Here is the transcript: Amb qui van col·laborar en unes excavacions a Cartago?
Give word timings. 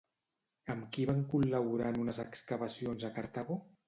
Amb 0.75 0.85
qui 0.95 1.03
van 1.09 1.19
col·laborar 1.33 1.91
en 1.95 1.99
unes 2.05 2.21
excavacions 2.23 3.07
a 3.11 3.13
Cartago? 3.19 3.59